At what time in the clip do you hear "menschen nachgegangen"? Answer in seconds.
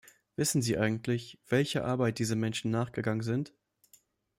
2.35-3.21